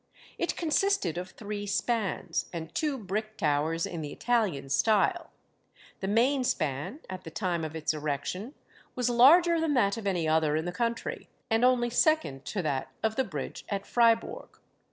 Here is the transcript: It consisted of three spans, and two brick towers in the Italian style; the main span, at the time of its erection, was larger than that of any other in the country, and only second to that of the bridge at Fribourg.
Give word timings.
It 0.39 0.55
consisted 0.55 1.19
of 1.19 1.29
three 1.29 1.67
spans, 1.67 2.47
and 2.51 2.73
two 2.73 2.97
brick 2.97 3.37
towers 3.37 3.85
in 3.85 4.01
the 4.01 4.11
Italian 4.11 4.67
style; 4.69 5.29
the 5.99 6.07
main 6.07 6.43
span, 6.43 7.01
at 7.07 7.23
the 7.23 7.29
time 7.29 7.63
of 7.63 7.75
its 7.75 7.93
erection, 7.93 8.55
was 8.95 9.11
larger 9.11 9.61
than 9.61 9.75
that 9.75 9.97
of 9.97 10.07
any 10.07 10.27
other 10.27 10.55
in 10.55 10.65
the 10.65 10.71
country, 10.71 11.29
and 11.51 11.63
only 11.63 11.91
second 11.91 12.45
to 12.45 12.63
that 12.63 12.89
of 13.03 13.15
the 13.15 13.23
bridge 13.23 13.63
at 13.69 13.85
Fribourg. 13.85 14.49